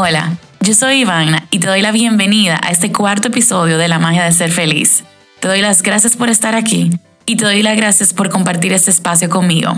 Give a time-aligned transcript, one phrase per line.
[0.00, 3.98] Hola, yo soy Ivana y te doy la bienvenida a este cuarto episodio de La
[3.98, 5.02] magia de ser feliz.
[5.40, 6.92] Te doy las gracias por estar aquí
[7.26, 9.72] y te doy las gracias por compartir este espacio conmigo.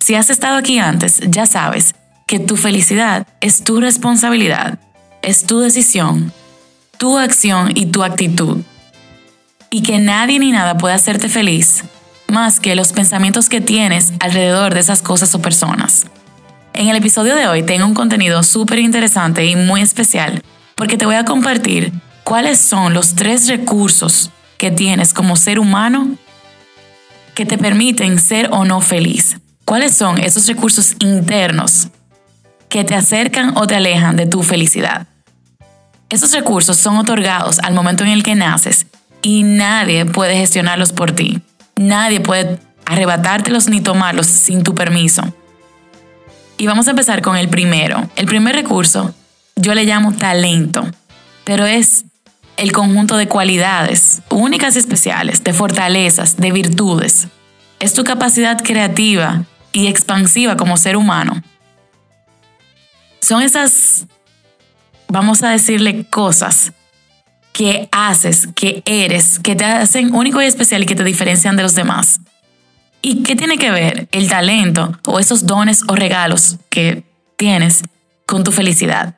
[0.00, 1.94] Si has estado aquí antes, ya sabes
[2.26, 4.80] que tu felicidad es tu responsabilidad,
[5.22, 6.32] es tu decisión,
[6.96, 8.62] tu acción y tu actitud.
[9.70, 11.84] Y que nadie ni nada puede hacerte feliz
[12.26, 16.06] más que los pensamientos que tienes alrededor de esas cosas o personas.
[16.74, 20.42] En el episodio de hoy tengo un contenido súper interesante y muy especial
[20.76, 21.92] porque te voy a compartir
[22.24, 26.16] cuáles son los tres recursos que tienes como ser humano
[27.34, 29.38] que te permiten ser o no feliz.
[29.64, 31.88] ¿Cuáles son esos recursos internos
[32.68, 35.06] que te acercan o te alejan de tu felicidad?
[36.08, 38.86] Esos recursos son otorgados al momento en el que naces
[39.22, 41.40] y nadie puede gestionarlos por ti.
[41.76, 45.22] Nadie puede arrebatártelos ni tomarlos sin tu permiso.
[46.58, 48.10] Y vamos a empezar con el primero.
[48.16, 49.14] El primer recurso
[49.54, 50.84] yo le llamo talento,
[51.44, 52.04] pero es
[52.56, 57.28] el conjunto de cualidades únicas y especiales, de fortalezas, de virtudes.
[57.78, 61.40] Es tu capacidad creativa y expansiva como ser humano.
[63.20, 64.06] Son esas,
[65.06, 66.72] vamos a decirle, cosas
[67.52, 71.62] que haces, que eres, que te hacen único y especial y que te diferencian de
[71.62, 72.20] los demás.
[73.00, 77.04] ¿Y qué tiene que ver el talento o esos dones o regalos que
[77.36, 77.82] tienes
[78.26, 79.14] con tu felicidad?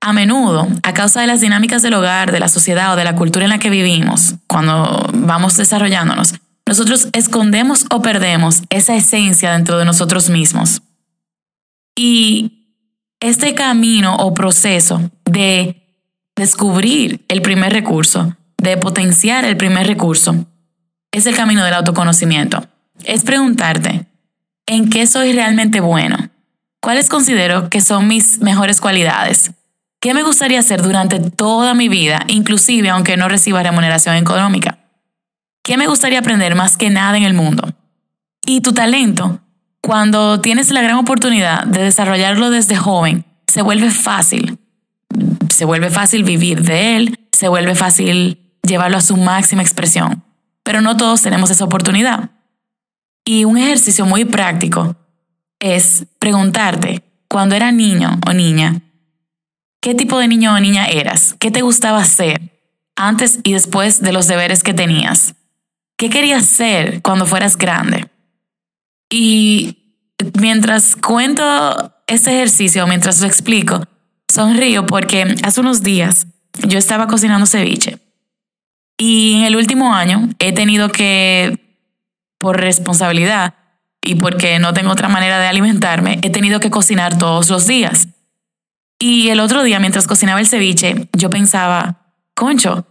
[0.00, 3.16] A menudo, a causa de las dinámicas del hogar, de la sociedad o de la
[3.16, 6.34] cultura en la que vivimos, cuando vamos desarrollándonos,
[6.66, 10.82] nosotros escondemos o perdemos esa esencia dentro de nosotros mismos.
[11.94, 12.56] Y
[13.20, 15.82] este camino o proceso de
[16.36, 20.46] descubrir el primer recurso, de potenciar el primer recurso,
[21.12, 22.66] es el camino del autoconocimiento.
[23.04, 24.06] Es preguntarte,
[24.66, 26.30] ¿en qué soy realmente bueno?
[26.80, 29.52] ¿Cuáles considero que son mis mejores cualidades?
[30.00, 34.78] ¿Qué me gustaría hacer durante toda mi vida, inclusive aunque no reciba remuneración económica?
[35.62, 37.72] ¿Qué me gustaría aprender más que nada en el mundo?
[38.44, 39.40] Y tu talento,
[39.80, 44.58] cuando tienes la gran oportunidad de desarrollarlo desde joven, se vuelve fácil.
[45.52, 50.25] Se vuelve fácil vivir de él, se vuelve fácil llevarlo a su máxima expresión
[50.66, 52.30] pero no todos tenemos esa oportunidad.
[53.24, 54.96] Y un ejercicio muy práctico
[55.60, 58.82] es preguntarte, cuando era niño o niña,
[59.80, 61.36] ¿qué tipo de niño o niña eras?
[61.38, 62.40] ¿Qué te gustaba hacer
[62.96, 65.36] antes y después de los deberes que tenías?
[65.96, 68.10] ¿Qué querías ser cuando fueras grande?
[69.08, 70.02] Y
[70.40, 73.84] mientras cuento este ejercicio, mientras lo explico,
[74.28, 76.26] sonrío porque hace unos días
[76.66, 78.00] yo estaba cocinando ceviche
[78.96, 81.58] y en el último año he tenido que,
[82.38, 83.54] por responsabilidad
[84.02, 88.08] y porque no tengo otra manera de alimentarme, he tenido que cocinar todos los días.
[88.98, 92.86] Y el otro día, mientras cocinaba el ceviche, yo pensaba, concho,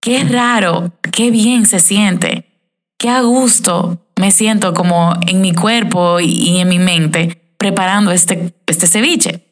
[0.00, 2.46] qué raro, qué bien se siente,
[2.98, 8.54] qué a gusto me siento como en mi cuerpo y, en mi mente preparando este,
[8.66, 9.47] este ceviche.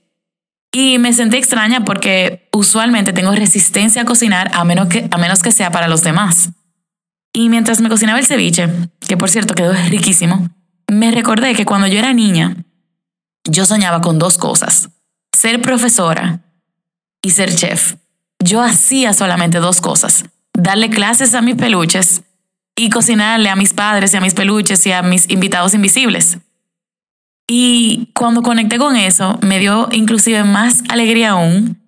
[0.78, 5.42] Y me sentí extraña porque usualmente tengo resistencia a cocinar a menos que, a menos
[5.42, 6.50] que sea para los demás.
[7.32, 8.68] Y mientras me cocinaba el ceviche,
[9.00, 10.50] que por cierto quedó riquísimo,
[10.86, 12.58] me recordé que cuando yo era niña,
[13.44, 14.90] yo soñaba con dos cosas,
[15.34, 16.42] ser profesora
[17.22, 17.94] y ser chef.
[18.38, 22.20] Yo hacía solamente dos cosas, darle clases a mis peluches
[22.76, 26.36] y cocinarle a mis padres y a mis peluches y a mis invitados invisibles.
[27.46, 31.80] Y cuando conecté con eso, me dio inclusive más alegría aún,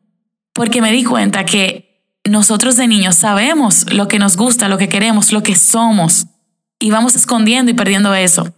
[0.53, 4.89] porque me di cuenta que nosotros de niños sabemos lo que nos gusta, lo que
[4.89, 6.27] queremos, lo que somos,
[6.79, 8.55] y vamos escondiendo y perdiendo eso.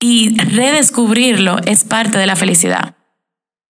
[0.00, 2.96] Y redescubrirlo es parte de la felicidad.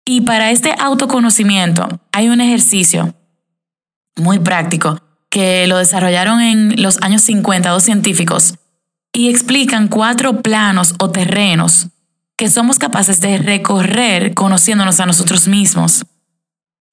[0.05, 3.15] Y para este autoconocimiento hay un ejercicio
[4.17, 5.01] muy práctico
[5.31, 8.55] que lo desarrollaron en los años 50 dos científicos
[9.13, 11.89] y explican cuatro planos o terrenos
[12.37, 16.05] que somos capaces de recorrer conociéndonos a nosotros mismos.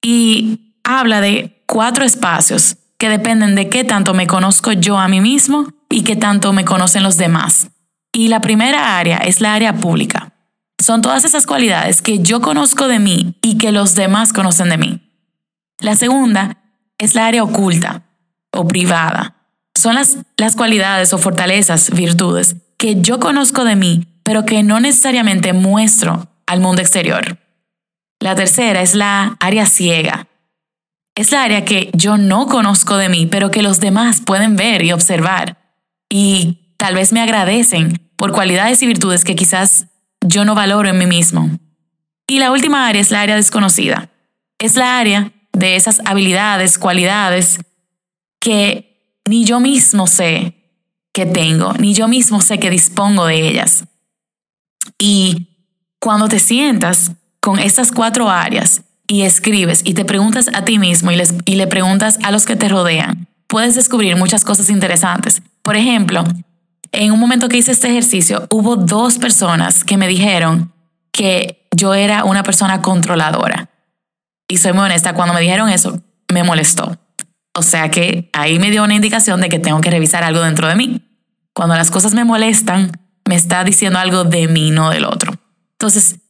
[0.02, 5.20] Y habla de cuatro espacios que dependen de qué tanto me conozco yo a mí
[5.20, 7.68] mismo y qué tanto me conocen los demás.
[8.12, 10.32] Y la primera área es la área pública.
[10.82, 14.78] Son todas esas cualidades que yo conozco de mí y que los demás conocen de
[14.78, 15.00] mí.
[15.80, 16.58] La segunda
[16.98, 18.04] es la área oculta
[18.52, 19.36] o privada.
[19.74, 24.80] Son las, las cualidades o fortalezas, virtudes, que yo conozco de mí pero que no
[24.80, 27.38] necesariamente muestro al mundo exterior.
[28.18, 30.26] La tercera es la área ciega.
[31.14, 34.82] Es la área que yo no conozco de mí, pero que los demás pueden ver
[34.82, 35.58] y observar.
[36.08, 39.86] Y tal vez me agradecen por cualidades y virtudes que quizás
[40.20, 41.50] yo no valoro en mí mismo.
[42.26, 44.10] Y la última área es la área desconocida.
[44.58, 47.60] Es la área de esas habilidades, cualidades
[48.40, 50.54] que ni yo mismo sé
[51.12, 53.84] que tengo, ni yo mismo sé que dispongo de ellas.
[54.98, 55.48] Y
[56.00, 61.10] cuando te sientas con estas cuatro áreas y escribes y te preguntas a ti mismo
[61.10, 65.42] y, les, y le preguntas a los que te rodean, puedes descubrir muchas cosas interesantes.
[65.62, 66.24] Por ejemplo,
[66.92, 70.72] en un momento que hice este ejercicio, hubo dos personas que me dijeron
[71.12, 73.70] que yo era una persona controladora.
[74.48, 76.00] Y soy muy honesta, cuando me dijeron eso,
[76.32, 76.98] me molestó.
[77.56, 80.68] O sea que ahí me dio una indicación de que tengo que revisar algo dentro
[80.68, 81.02] de mí.
[81.52, 82.92] Cuando las cosas me molestan,
[83.26, 85.32] me está diciendo algo de mí, no del otro.
[85.72, 86.20] Entonces,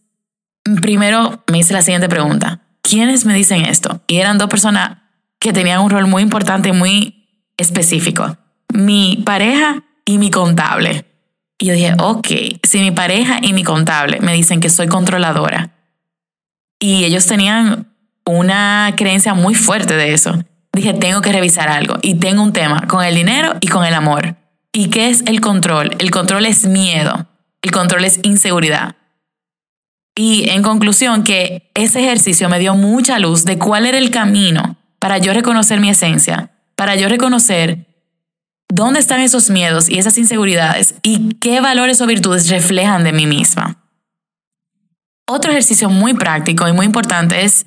[0.81, 2.61] primero me hice la siguiente pregunta.
[2.83, 4.03] ¿Quiénes me dicen esto?
[4.07, 4.99] Y eran dos personas
[5.39, 7.27] que tenían un rol muy importante, muy
[7.57, 8.37] específico.
[8.73, 11.07] Mi pareja y mi contable.
[11.59, 12.27] Y yo dije, ok,
[12.63, 15.71] si mi pareja y mi contable me dicen que soy controladora
[16.79, 17.95] y ellos tenían
[18.25, 20.37] una creencia muy fuerte de eso,
[20.73, 23.95] dije, tengo que revisar algo y tengo un tema con el dinero y con el
[23.95, 24.37] amor.
[24.77, 25.95] ¿Y qué es el control?
[26.01, 27.29] El control es miedo,
[27.63, 28.97] el control es inseguridad.
[30.17, 34.77] Y en conclusión, que ese ejercicio me dio mucha luz de cuál era el camino
[34.99, 37.87] para yo reconocer mi esencia, para yo reconocer
[38.69, 43.27] dónde están esos miedos y esas inseguridades y qué valores o virtudes reflejan de mí
[43.27, 43.81] misma.
[45.27, 47.65] Otro ejercicio muy práctico y muy importante es,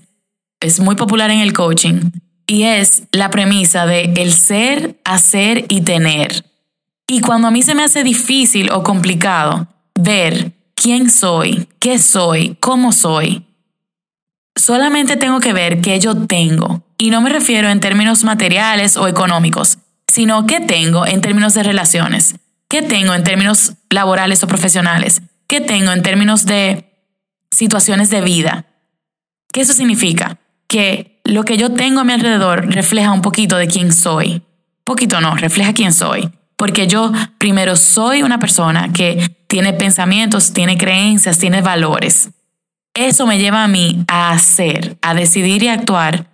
[0.60, 2.12] es muy popular en el coaching
[2.48, 6.44] y es la premisa de el ser, hacer y tener.
[7.09, 12.57] Y cuando a mí se me hace difícil o complicado ver quién soy, qué soy,
[12.59, 13.45] cómo soy,
[14.56, 16.83] solamente tengo que ver qué yo tengo.
[16.98, 19.77] Y no me refiero en términos materiales o económicos,
[20.07, 22.36] sino qué tengo en términos de relaciones,
[22.68, 26.92] qué tengo en términos laborales o profesionales, qué tengo en términos de
[27.51, 28.65] situaciones de vida.
[29.53, 30.39] ¿Qué eso significa?
[30.68, 34.42] Que lo que yo tengo a mi alrededor refleja un poquito de quién soy.
[34.83, 40.77] Poquito no, refleja quién soy porque yo primero soy una persona que tiene pensamientos, tiene
[40.77, 42.31] creencias, tiene valores.
[42.94, 46.27] Eso me lleva a mí a hacer, a decidir y actuar.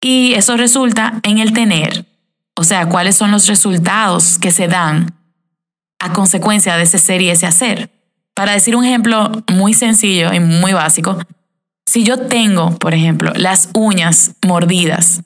[0.00, 2.06] Y eso resulta en el tener.
[2.54, 5.14] O sea, cuáles son los resultados que se dan
[5.98, 7.90] a consecuencia de ese ser y ese hacer.
[8.34, 11.18] Para decir un ejemplo muy sencillo y muy básico,
[11.86, 15.22] si yo tengo, por ejemplo, las uñas mordidas,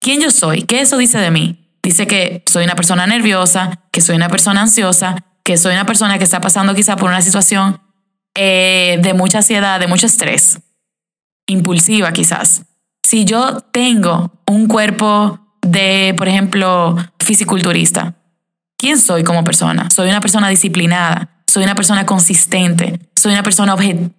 [0.00, 0.62] ¿quién yo soy?
[0.62, 1.61] ¿Qué eso dice de mí?
[1.82, 6.18] Dice que soy una persona nerviosa, que soy una persona ansiosa, que soy una persona
[6.18, 7.80] que está pasando quizá por una situación
[8.34, 10.60] eh, de mucha ansiedad, de mucho estrés,
[11.46, 12.62] impulsiva quizás.
[13.04, 18.14] Si yo tengo un cuerpo de, por ejemplo, fisiculturista,
[18.78, 19.90] ¿quién soy como persona?
[19.90, 23.76] Soy una persona disciplinada, soy una persona consistente, soy una persona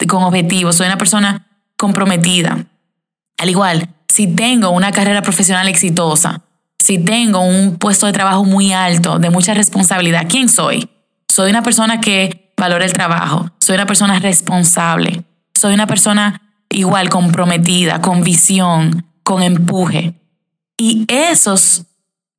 [0.07, 2.65] con objetivos, soy una persona comprometida.
[3.37, 6.43] Al igual, si tengo una carrera profesional exitosa,
[6.79, 10.89] si tengo un puesto de trabajo muy alto, de mucha responsabilidad, ¿quién soy?
[11.29, 15.23] Soy una persona que valora el trabajo, soy una persona responsable,
[15.55, 20.13] soy una persona igual comprometida, con visión, con empuje.
[20.77, 21.85] Y esos,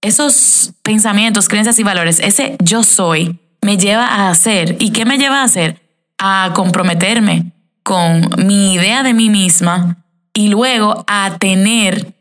[0.01, 4.77] esos pensamientos, creencias y valores, ese yo soy, me lleva a hacer.
[4.79, 5.81] ¿Y qué me lleva a hacer?
[6.19, 10.05] A comprometerme con mi idea de mí misma
[10.35, 12.14] y luego a tener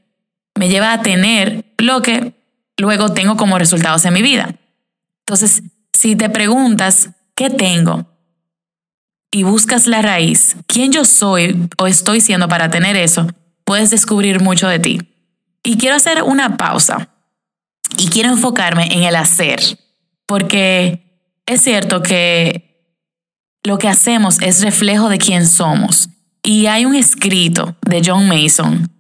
[0.56, 2.34] me lleva a tener lo que
[2.78, 4.56] luego tengo como resultados en mi vida.
[5.20, 8.08] Entonces, si te preguntas, ¿qué tengo?
[9.32, 13.28] Y buscas la raíz, quién yo soy o estoy siendo para tener eso,
[13.66, 15.02] puedes descubrir mucho de ti.
[15.64, 17.10] Y quiero hacer una pausa
[17.98, 19.60] y quiero enfocarme en el hacer,
[20.26, 21.04] porque
[21.46, 22.74] es cierto que
[23.64, 26.10] lo que hacemos es reflejo de quién somos.
[26.44, 28.93] Y hay un escrito de John Mason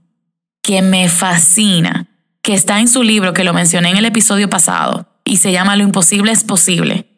[0.63, 2.07] que me fascina,
[2.41, 5.75] que está en su libro que lo mencioné en el episodio pasado y se llama
[5.75, 7.09] Lo imposible es posible.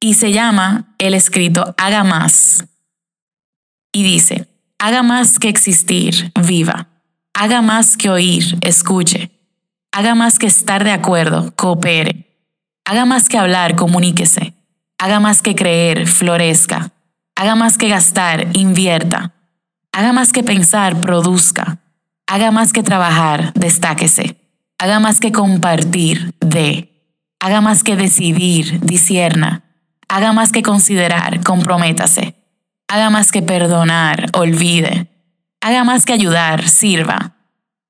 [0.00, 2.64] Y se llama el escrito Haga más.
[3.92, 4.48] Y dice,
[4.78, 6.88] haga más que existir, viva.
[7.32, 9.30] Haga más que oír, escuche.
[9.92, 12.26] Haga más que estar de acuerdo, coopere.
[12.84, 14.54] Haga más que hablar, comuníquese.
[14.98, 16.92] Haga más que creer, florezca.
[17.34, 19.34] Haga más que gastar, invierta.
[19.92, 21.78] Haga más que pensar, produzca.
[22.28, 24.36] Haga más que trabajar, destáquese.
[24.78, 26.92] Haga más que compartir, dé.
[27.38, 29.62] Haga más que decidir, disierna.
[30.08, 32.34] Haga más que considerar, comprométase.
[32.88, 35.08] Haga más que perdonar, olvide.
[35.60, 37.36] Haga más que ayudar, sirva.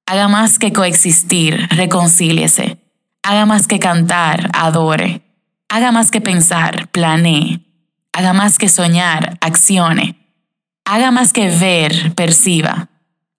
[0.07, 2.79] Haga más que coexistir, reconcíliese.
[3.23, 5.23] Haga más que cantar, adore.
[5.69, 7.61] Haga más que pensar, planee.
[8.13, 10.17] Haga más que soñar, accione.
[10.85, 12.89] haga más que ver, perciba,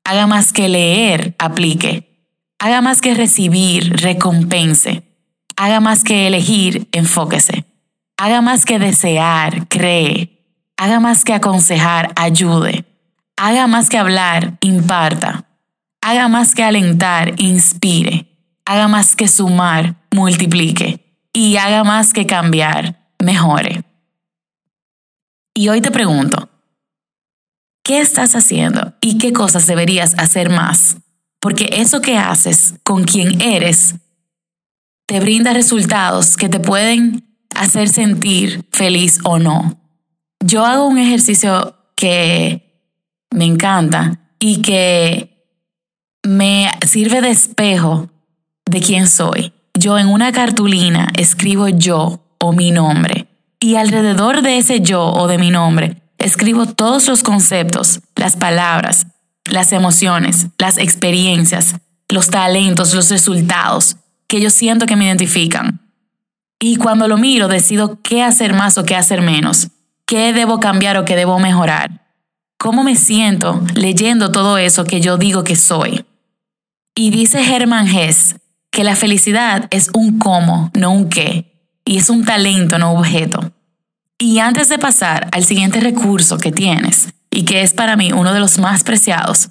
[0.07, 5.03] haga más que leer, aplique, haga más que recibir, recompense,
[5.57, 7.65] haga más que elegir, enfóquese,
[8.15, 10.45] haga más que desear, cree,
[10.77, 12.85] haga más que aconsejar, ayude,
[13.35, 15.43] haga más que hablar, imparta,
[15.99, 18.27] haga más que alentar, inspire,
[18.63, 21.03] haga más que sumar, multiplique.
[21.33, 23.83] Y haga más que cambiar, mejore.
[25.53, 26.49] Y hoy te pregunto,
[27.87, 30.97] ¿qué estás haciendo y qué cosas deberías hacer más?
[31.39, 33.95] Porque eso que haces con quien eres
[35.07, 37.25] te brinda resultados que te pueden
[37.55, 39.79] hacer sentir feliz o no.
[40.45, 42.83] Yo hago un ejercicio que
[43.31, 45.47] me encanta y que
[46.23, 48.09] me sirve de espejo
[48.69, 49.53] de quién soy.
[49.73, 53.27] Yo en una cartulina escribo yo o mi nombre
[53.61, 59.07] y alrededor de ese yo o de mi nombre escribo todos los conceptos, las palabras,
[59.45, 61.75] las emociones, las experiencias,
[62.09, 63.97] los talentos, los resultados
[64.27, 65.79] que yo siento que me identifican.
[66.59, 69.69] Y cuando lo miro decido qué hacer más o qué hacer menos,
[70.05, 72.07] qué debo cambiar o qué debo mejorar,
[72.57, 76.05] cómo me siento leyendo todo eso que yo digo que soy.
[76.95, 78.35] Y dice Hermann Hess
[78.71, 82.99] que la felicidad es un cómo, no un qué, y es un talento, no un
[82.99, 83.51] objeto.
[84.19, 88.33] Y antes de pasar al siguiente recurso que tienes, y que es para mí uno
[88.33, 89.49] de los más preciados,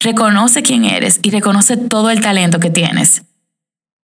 [0.00, 3.22] reconoce quién eres y reconoce todo el talento que tienes.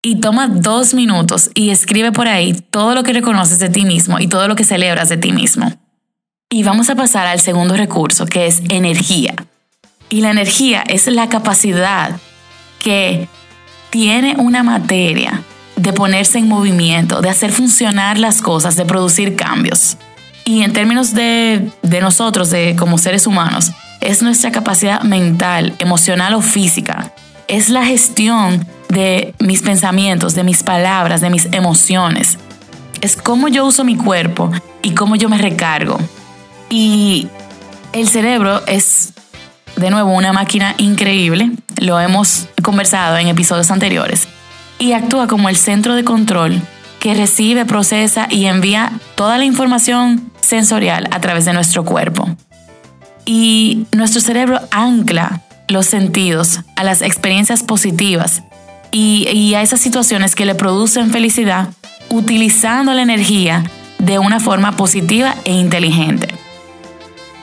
[0.03, 4.19] Y toma dos minutos y escribe por ahí todo lo que reconoces de ti mismo
[4.19, 5.73] y todo lo que celebras de ti mismo.
[6.51, 9.33] Y vamos a pasar al segundo recurso, que es energía.
[10.11, 12.19] Y la energía es la capacidad
[12.77, 13.27] que
[13.89, 15.41] tiene una materia
[15.75, 19.97] de ponerse en movimiento, de hacer funcionar las cosas, de producir cambios.
[20.45, 26.41] Y en términos de, nosotros, de como seres humanos, es nuestra capacidad mental, emocional o
[26.41, 27.11] física.
[27.47, 32.37] Es la gestión de mis pensamientos, de mis palabras, de mis emociones.
[33.01, 34.51] Es cómo yo uso mi cuerpo
[34.83, 35.99] y cómo yo me recargo.
[36.69, 37.27] Y
[37.91, 39.13] el cerebro es,
[39.75, 41.51] de nuevo, una máquina increíble.
[41.77, 44.27] Lo hemos conversado en episodios anteriores.
[44.79, 46.61] Y actúa como el centro de control
[46.99, 52.27] que recibe, procesa y envía toda la información sensorial a través de nuestro cuerpo.
[53.25, 58.43] Y nuestro cerebro ancla los sentidos a las experiencias positivas
[58.91, 61.69] y, a esas situaciones que le producen felicidad
[62.09, 63.63] utilizando la energía
[63.99, 66.27] de una forma positiva e inteligente.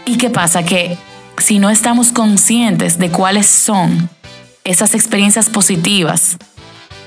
[0.06, 0.64] ¿Y qué pasa?
[0.64, 0.98] Que
[1.38, 4.08] si no estamos conscientes de cuáles son
[4.64, 6.36] esas experiencias positivas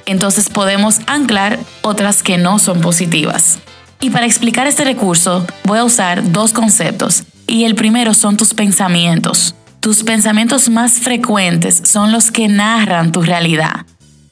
[0.05, 3.59] entonces podemos anclar otras que no son positivas.
[3.99, 7.23] Y para explicar este recurso voy a usar dos conceptos.
[7.47, 9.55] Y el primero son tus pensamientos.
[9.79, 13.85] Tus pensamientos más frecuentes son los que narran tu realidad.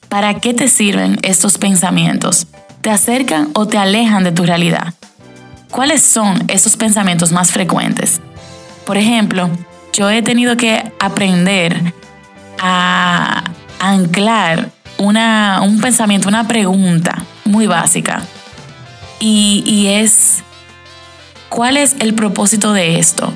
[0.08, 2.46] ¿Para qué te sirven estos pensamientos?
[2.82, 4.94] ¿Te acercan o te alejan de tu realidad?
[5.70, 8.20] ¿Cuáles son esos pensamientos más frecuentes?
[8.86, 9.48] Por ejemplo,
[9.92, 11.94] yo he tenido que aprender
[12.60, 13.44] a
[13.80, 18.22] anclar una, un pensamiento, una pregunta muy básica.
[19.20, 20.42] Y, y es,
[21.48, 23.32] ¿cuál es el propósito de esto?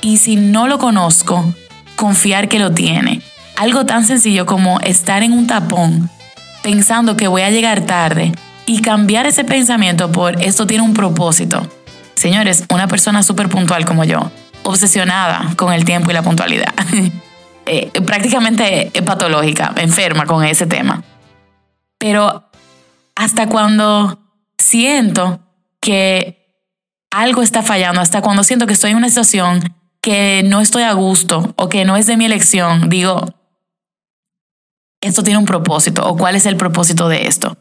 [0.00, 1.54] Y si no lo conozco,
[1.96, 3.22] confiar que lo tiene.
[3.56, 6.10] Algo tan sencillo como estar en un tapón
[6.62, 8.32] pensando que voy a llegar tarde
[8.66, 11.66] y cambiar ese pensamiento por esto tiene un propósito.
[12.14, 14.30] Señores, una persona súper puntual como yo,
[14.62, 16.72] obsesionada con el tiempo y la puntualidad.
[17.66, 21.04] Eh, prácticamente patológica, enferma con ese tema.
[21.98, 22.50] Pero
[23.14, 24.18] hasta cuando
[24.58, 25.40] siento
[25.80, 26.42] que
[27.10, 30.92] algo está fallando, hasta cuando siento que estoy en una situación que no estoy a
[30.92, 33.26] gusto o que no es de mi elección, digo,
[35.00, 37.56] esto tiene un propósito o cuál es el propósito de esto.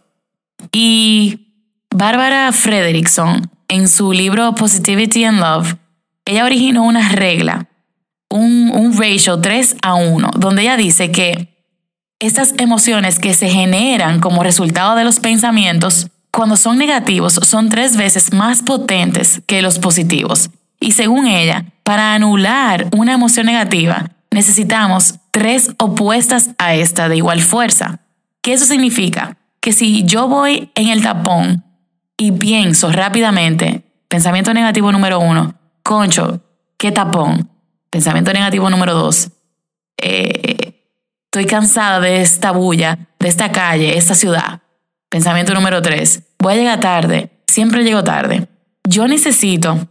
[0.72, 1.48] Y
[1.89, 5.75] Bárbara Frederickson, en su libro Positivity and Love,
[6.25, 7.67] ella originó una regla
[8.31, 11.50] un, ratio 3 a 1, donde ella dice que
[12.19, 17.97] estas emociones que se generan como resultado de los pensamientos, cuando son negativos, son tres
[17.97, 20.50] veces más potentes que los positivos.
[20.79, 27.41] Y según ella, para anular una emoción negativa, necesitamos tres opuestas a esta de igual
[27.41, 28.00] fuerza.
[28.41, 29.38] ¿Qué eso significa?
[29.59, 31.63] Que si yo voy en el tapón
[32.17, 36.41] y pienso rápidamente, pensamiento negativo número uno, concho,
[36.77, 37.50] ¿qué tapón?
[37.91, 39.29] Pensamiento negativo número dos.
[39.98, 40.88] Eh,
[41.25, 44.62] estoy cansada de esta bulla, de esta calle, esta ciudad.
[45.10, 46.24] Pensamiento número tres.
[46.39, 47.29] Voy a llegar tarde.
[47.48, 48.48] Siempre llego tarde.
[48.88, 49.88] Yo necesito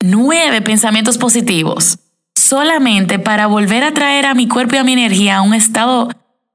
[0.00, 2.00] nueve pensamientos positivos
[2.34, 6.10] solamente para volver a traer a mi cuerpo y a mi energía a un estado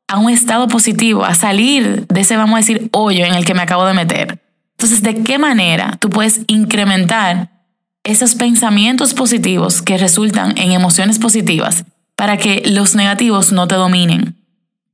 [0.09, 3.53] a un estado positivo, a salir de ese, vamos a decir, hoyo en el que
[3.53, 4.41] me acabo de meter.
[4.71, 7.58] Entonces, ¿de qué manera tú puedes incrementar
[8.03, 14.35] esos pensamientos positivos que resultan en emociones positivas para que los negativos no te dominen?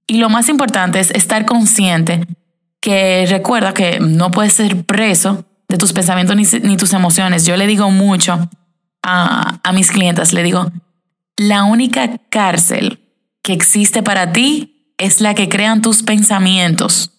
[0.08, 2.26] Y lo más importante es estar consciente
[2.80, 7.46] que recuerda que no puedes ser preso de tus pensamientos ni, tus emociones.
[7.46, 8.50] Yo le digo mucho
[9.02, 10.72] a, a mis clientes, le digo,
[11.38, 13.00] la única cárcel
[13.42, 17.12] que existe para ti es la que crean tus pensamientos.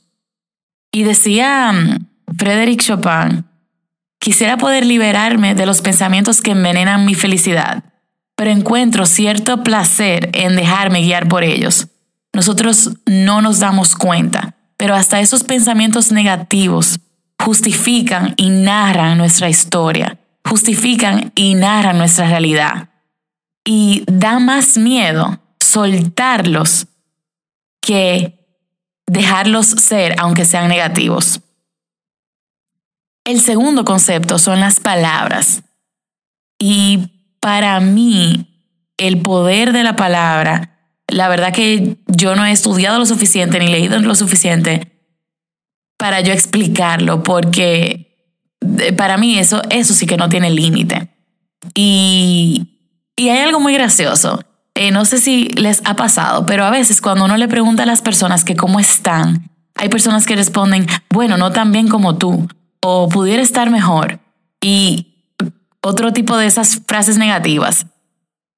[0.92, 3.44] Y decía mm, Frédéric Chopin,
[4.18, 7.84] quisiera poder liberarme de los pensamientos que envenenan mi felicidad,
[8.34, 11.88] pero encuentro cierto placer en dejarme guiar por ellos.
[12.32, 17.00] Nosotros no nos damos cuenta, pero hasta esos pensamientos negativos
[17.42, 22.90] justifican y narran nuestra historia, justifican y narran nuestra realidad.
[23.64, 26.86] Y da más miedo soltarlos
[27.80, 28.38] que
[29.06, 31.40] dejarlos ser aunque sean negativos.
[33.26, 35.64] El segundo concepto son las palabras.
[36.60, 38.46] Y para mí,
[38.98, 40.78] el poder de la palabra,
[41.08, 44.92] la verdad que yo no he estudiado lo suficiente ni leído lo suficiente
[45.98, 48.30] para yo explicarlo, porque
[48.78, 51.08] eh, para mí eso, eso sí que no tiene límite.
[51.74, 52.68] Y,
[53.16, 54.40] y hay algo muy gracioso.
[54.76, 57.86] Eh, no sé si les ha pasado, pero a veces cuando uno le pregunta a
[57.86, 62.46] las personas que cómo están, hay personas que responden, bueno, no tan bien como tú,
[62.88, 64.20] o pudiera estar mejor.
[64.60, 65.14] Y
[65.80, 67.86] otro tipo de esas frases negativas.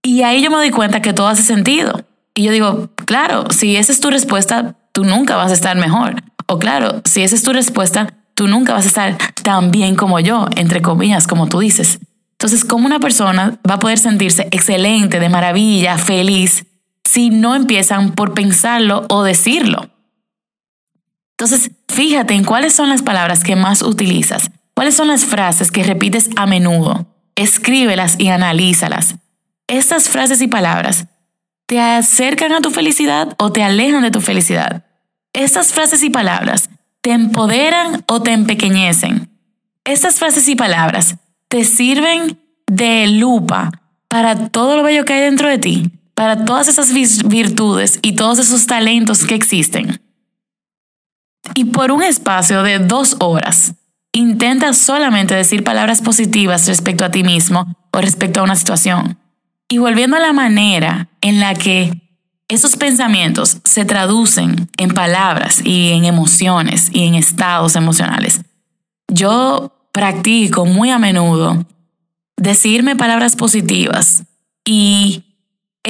[0.02, 2.04] Y ahí yo me doy cuenta que todo hace sentido.
[2.35, 6.23] Y yo digo, claro, si esa es tu respuesta, tú nunca vas a estar mejor.
[6.47, 10.20] O claro, si esa es tu respuesta, tú nunca vas a estar tan bien como
[10.20, 11.99] yo, entre comillas, como tú dices.
[12.32, 16.66] Entonces, ¿cómo una persona va a poder sentirse excelente, de maravilla, feliz,
[17.03, 19.90] si no empiezan por pensarlo o decirlo?
[21.38, 25.85] Entonces, fíjate en cuáles son las palabras que más utilizas, cuáles son las frases que
[25.85, 27.07] repites a menudo.
[27.37, 29.14] Escríbelas y analízalas.
[29.68, 31.07] Estas frases y palabras
[31.66, 34.85] te acercan a tu felicidad o te alejan de tu felicidad.
[35.33, 36.70] Estas frases y palabras
[37.03, 39.31] te empoderan o te empequeñecen.
[39.85, 43.70] Estas frases y palabras te sirven de lupa
[44.09, 48.40] para todo lo bello que hay dentro de ti, para todas esas virtudes y todos
[48.40, 50.01] esos talentos que existen.
[51.55, 53.74] Y por un espacio de dos horas,
[54.12, 59.18] intenta solamente decir palabras positivas respecto a ti mismo o respecto a una situación.
[59.68, 62.01] Y volviendo a la manera en la que
[62.48, 68.40] esos pensamientos se traducen en palabras y en emociones y en estados emocionales.
[69.09, 71.66] Yo practico muy a menudo
[72.37, 74.24] decirme palabras positivas
[74.64, 75.28] y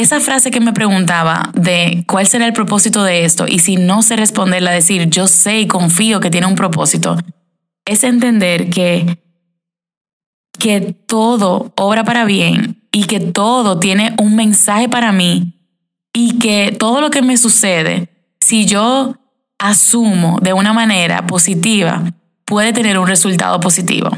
[0.02, 4.02] esa frase que me preguntaba de cuál será el propósito de esto y si no
[4.02, 7.16] sé responderla, decir yo sé y confío que tiene un propósito,
[7.84, 9.18] es entender que,
[10.56, 15.54] que todo obra para bien y que todo tiene un mensaje para mí
[16.12, 18.08] y que todo lo que me sucede,
[18.40, 19.16] si yo
[19.58, 22.04] asumo de una manera positiva,
[22.44, 24.10] puede tener un resultado positivo.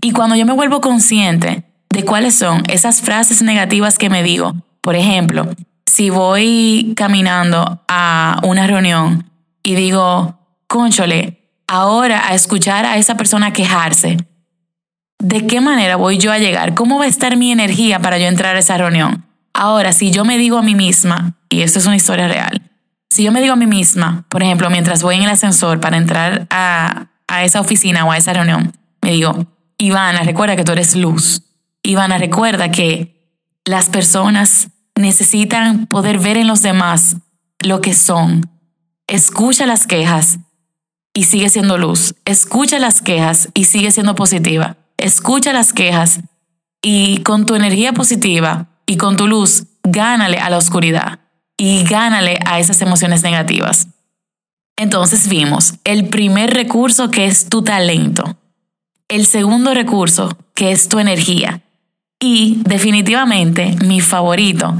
[0.00, 4.54] Y cuando yo me vuelvo consciente de cuáles son esas frases negativas que me digo,
[4.84, 5.48] por ejemplo,
[5.86, 9.30] si voy caminando a una reunión
[9.62, 14.18] y digo, conchole, ahora a escuchar a esa persona quejarse,
[15.18, 16.74] ¿de qué manera voy yo a llegar?
[16.74, 19.24] ¿Cómo va a estar mi energía para yo entrar a esa reunión?
[19.54, 22.70] Ahora, si yo me digo a mí misma, y esto es una historia real,
[23.08, 25.96] si yo me digo a mí misma, por ejemplo, mientras voy en el ascensor para
[25.96, 29.46] entrar a, a esa oficina o a esa reunión, me digo,
[29.78, 31.40] Ivana, recuerda que tú eres luz.
[31.82, 33.14] Ivana, recuerda que
[33.64, 34.68] las personas
[35.04, 37.16] necesitan poder ver en los demás
[37.60, 38.50] lo que son.
[39.06, 40.38] Escucha las quejas
[41.12, 42.14] y sigue siendo luz.
[42.24, 44.76] Escucha las quejas y sigue siendo positiva.
[44.96, 46.20] Escucha las quejas
[46.82, 51.20] y con tu energía positiva y con tu luz, gánale a la oscuridad
[51.56, 53.88] y gánale a esas emociones negativas.
[54.76, 58.38] Entonces vimos el primer recurso que es tu talento,
[59.08, 61.62] el segundo recurso que es tu energía
[62.18, 64.78] y definitivamente mi favorito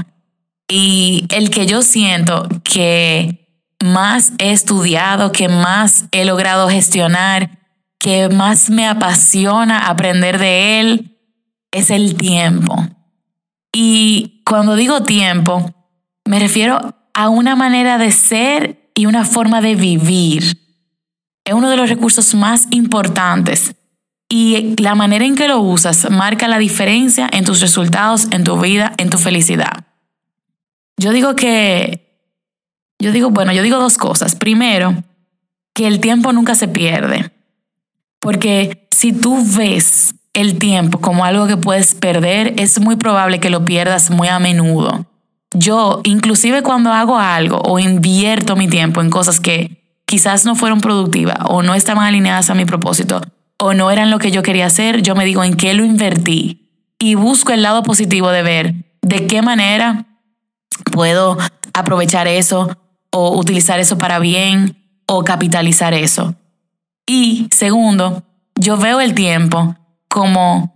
[0.67, 3.45] y el que yo siento que
[3.83, 7.59] más he estudiado, que más he logrado gestionar,
[7.99, 11.17] que más me apasiona aprender de él,
[11.71, 12.87] es el tiempo.
[13.73, 15.73] Y cuando digo tiempo,
[16.25, 20.61] me refiero a una manera de ser y una forma de vivir.
[21.43, 23.75] Es uno de los recursos más importantes
[24.29, 28.59] y la manera en que lo usas marca la diferencia en tus resultados, en tu
[28.59, 29.85] vida, en tu felicidad.
[30.97, 32.19] Yo digo que,
[32.99, 34.35] yo digo, bueno, yo digo dos cosas.
[34.35, 35.03] Primero,
[35.73, 37.31] que el tiempo nunca se pierde.
[38.19, 43.49] Porque si tú ves el tiempo como algo que puedes perder, es muy probable que
[43.49, 45.05] lo pierdas muy a menudo.
[45.53, 50.81] Yo, inclusive cuando hago algo o invierto mi tiempo en cosas que quizás no fueron
[50.81, 53.21] productivas o no estaban alineadas a mi propósito
[53.57, 56.69] o no eran lo que yo quería hacer, yo me digo en qué lo invertí
[56.99, 60.05] y busco el lado positivo de ver de qué manera
[60.91, 61.37] puedo
[61.73, 62.69] aprovechar eso
[63.11, 66.35] o utilizar eso para bien o capitalizar eso.
[67.05, 68.23] Y segundo,
[68.55, 69.75] yo veo el tiempo
[70.07, 70.75] como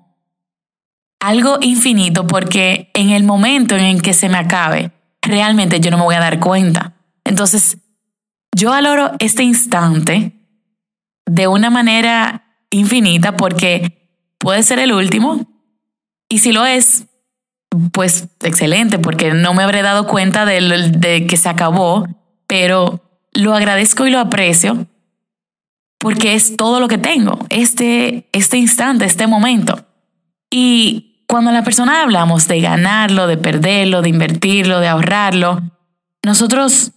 [1.20, 5.98] algo infinito porque en el momento en el que se me acabe, realmente yo no
[5.98, 6.94] me voy a dar cuenta.
[7.24, 7.78] Entonces,
[8.56, 10.34] yo valoro este instante
[11.26, 15.48] de una manera infinita porque puede ser el último
[16.30, 17.06] y si lo es,
[17.92, 22.08] pues excelente porque no me habré dado cuenta de, que se acabó,
[22.48, 23.02] pero
[23.34, 24.88] lo agradezco y lo aprecio
[26.00, 29.86] porque es todo lo que tengo, este, este instante, este momento.
[30.50, 35.62] Y cuando la persona hablamos de ganarlo, de perderlo, de invertirlo, de ahorrarlo,
[36.24, 36.94] nosotros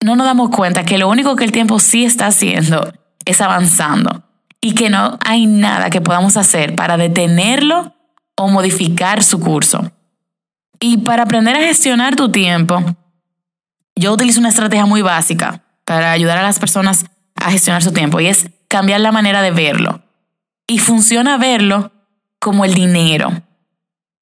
[0.00, 2.92] no nos damos cuenta que lo único que el tiempo sí está haciendo
[3.24, 4.22] es avanzando
[4.60, 7.94] y que no hay nada que podamos hacer para detenerlo
[8.36, 9.90] o modificar su curso.
[10.80, 12.82] Y para aprender a gestionar tu tiempo,
[13.94, 18.20] yo utilizo una estrategia muy básica para ayudar a las personas a gestionar su tiempo
[18.20, 20.02] y es cambiar la manera de verlo.
[20.66, 21.92] Y funciona verlo
[22.38, 23.30] como el dinero.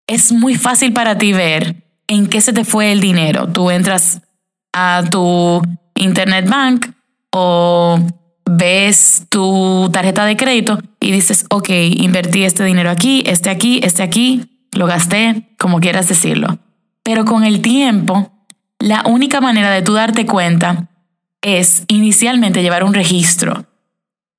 [0.07, 3.49] Es muy fácil para ti ver en qué se te fue el dinero.
[3.49, 4.21] Tú entras
[4.73, 5.63] a tu
[5.95, 6.87] internet bank
[7.31, 7.99] o
[8.45, 14.03] ves tu tarjeta de crédito y dices, ok, invertí este dinero aquí, este aquí, este
[14.03, 16.59] aquí, lo gasté, como quieras decirlo.
[17.03, 18.33] Pero con el tiempo,
[18.79, 20.89] la única manera de tú darte cuenta
[21.43, 23.67] es inicialmente llevar un registro.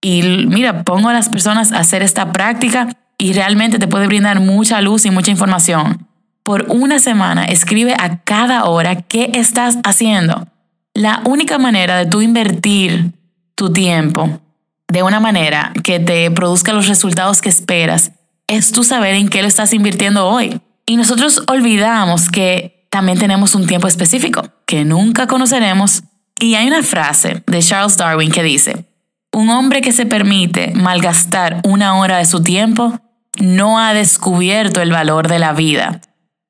[0.01, 4.39] Y mira, pongo a las personas a hacer esta práctica y realmente te puede brindar
[4.39, 6.07] mucha luz y mucha información.
[6.43, 10.47] Por una semana escribe a cada hora qué estás haciendo.
[10.93, 13.13] La única manera de tú invertir
[13.55, 14.41] tu tiempo
[14.87, 18.11] de una manera que te produzca los resultados que esperas
[18.47, 20.61] es tú saber en qué lo estás invirtiendo hoy.
[20.85, 26.03] Y nosotros olvidamos que también tenemos un tiempo específico que nunca conoceremos
[26.39, 28.85] y hay una frase de Charles Darwin que dice,
[29.31, 32.99] un hombre que se permite malgastar una hora de su tiempo
[33.39, 36.01] no ha descubierto el valor de la vida.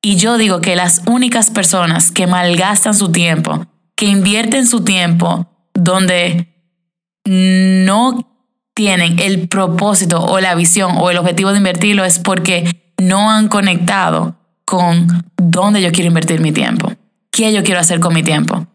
[0.02, 5.50] Y yo digo que las únicas personas que malgastan su tiempo, que invierten su tiempo
[5.74, 6.54] donde
[7.24, 8.35] no
[8.76, 13.48] tienen el propósito o la visión o el objetivo de invertirlo es porque no han
[13.48, 14.36] conectado
[14.66, 16.92] con dónde yo quiero invertir mi tiempo,
[17.30, 18.66] qué yo quiero hacer con mi tiempo.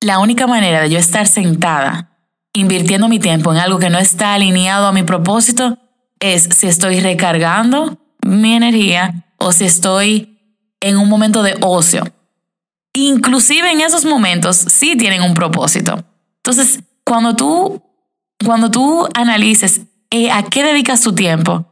[0.00, 2.18] La única manera de yo estar sentada
[2.52, 5.78] invirtiendo mi tiempo en algo que no está alineado a mi propósito
[6.18, 7.96] es si estoy recargando
[8.26, 10.40] mi energía o si estoy
[10.80, 12.02] en un momento de ocio.
[12.92, 16.04] Inclusive en esos momentos sí tienen un propósito.
[16.38, 17.82] Entonces, cuando tú,
[18.44, 21.66] cuando tú analices eh, a qué dedicas tu tiempo,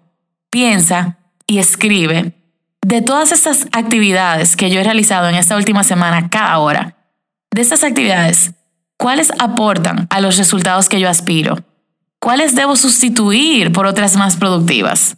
[0.51, 2.35] piensa y escribe
[2.83, 6.97] de todas estas actividades que yo he realizado en esta última semana cada hora
[7.51, 8.53] de estas actividades,
[8.97, 11.57] ¿cuáles aportan a los resultados que yo aspiro?
[12.21, 15.17] ¿Cuáles debo sustituir por otras más productivas?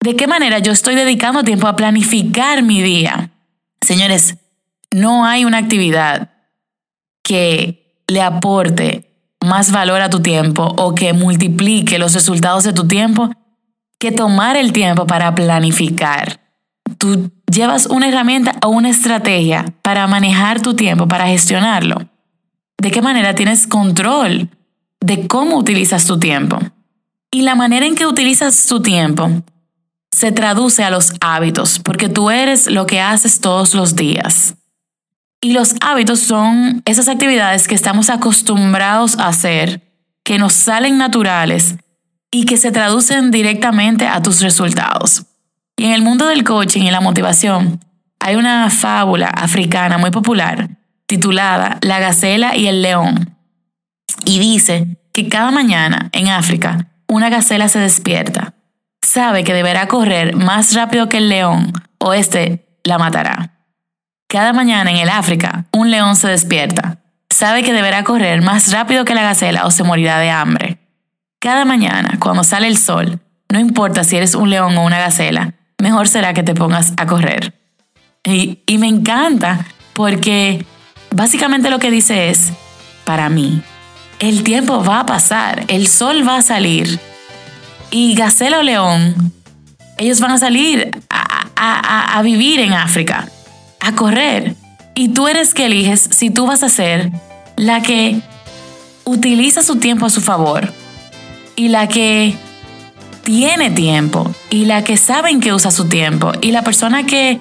[0.00, 3.30] ¿De qué manera yo estoy dedicando tiempo a planificar mi día?
[3.80, 4.36] Señores,
[4.90, 6.30] no hay una actividad
[7.22, 9.09] que le aporte
[9.44, 13.30] más valor a tu tiempo o que multiplique los resultados de tu tiempo
[13.98, 16.40] que tomar el tiempo para planificar.
[16.98, 22.08] Tú llevas una herramienta o una estrategia para manejar tu tiempo, para gestionarlo.
[22.78, 24.48] ¿De qué manera tienes control
[25.00, 26.58] de cómo utilizas tu tiempo?
[27.30, 29.30] Y la manera en que utilizas tu tiempo
[30.10, 34.54] se traduce a los hábitos, porque tú eres lo que haces todos los días.
[35.40, 39.82] Y los hábitos son esas actividades que estamos acostumbrados a hacer,
[40.22, 41.76] que nos salen naturales
[42.30, 45.24] y que se traducen directamente a tus resultados.
[45.76, 47.80] Y en el mundo del coaching y la motivación,
[48.18, 50.68] hay una fábula africana muy popular
[51.10, 53.36] titulada La gacela y el león.
[54.24, 58.54] Y dice que cada mañana en África una gacela se despierta,
[59.02, 63.59] sabe que deberá correr más rápido que el león o éste la matará.
[64.30, 66.98] Cada mañana en el África un león se despierta,
[67.30, 70.78] sabe que deberá correr más rápido que la gacela o se morirá de hambre.
[71.40, 75.54] Cada mañana, cuando sale el sol, no importa si eres un león o una gacela,
[75.78, 77.54] mejor será que te pongas a correr.
[78.22, 80.64] Y, me encanta porque
[81.10, 82.52] básicamente lo que dice es,
[83.04, 83.60] para mí,
[84.20, 87.00] el tiempo va a pasar, el sol va a salir
[87.90, 89.32] y gacela o león,
[89.98, 93.26] ellos van a salir a vivir en África,
[93.80, 94.54] a correr.
[94.94, 97.10] Y tú eres que eliges si tú vas a ser
[97.56, 98.20] la que
[99.04, 100.72] utiliza su tiempo a su favor
[101.56, 102.34] y la que
[103.24, 107.38] tiene tiempo y la que saben que usa su tiempo y la persona que,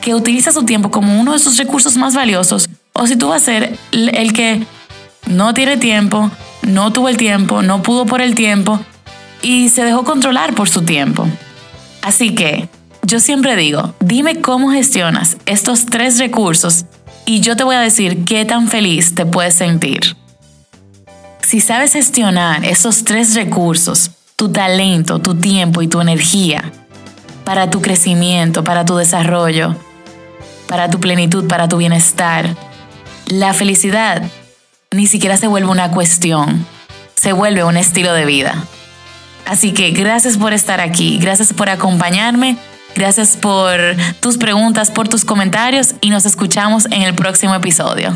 [0.00, 3.42] que utiliza su tiempo como uno de sus recursos más valiosos o si tú vas
[3.42, 4.64] a ser el que
[5.26, 6.30] no tiene tiempo,
[6.62, 8.80] no tuvo el tiempo, no pudo por el tiempo
[9.42, 11.26] y se dejó controlar por su tiempo.
[12.02, 12.68] Así que
[13.06, 16.86] yo siempre digo, dime cómo gestionas estos tres recursos
[17.26, 20.16] y yo te voy a decir qué tan feliz te puedes sentir.
[21.42, 26.72] Si sabes gestionar esos tres recursos, tu talento, tu tiempo y tu energía,
[27.44, 29.76] para tu crecimiento, para tu desarrollo,
[30.66, 32.56] para tu plenitud, para tu bienestar,
[33.26, 34.22] la felicidad
[34.90, 36.64] ni siquiera se vuelve una cuestión,
[37.14, 38.64] se vuelve un estilo de vida.
[39.46, 42.56] Así que gracias por estar aquí, gracias por acompañarme,
[42.94, 43.78] gracias por
[44.20, 48.12] tus preguntas, por tus comentarios y nos escuchamos en el próximo episodio.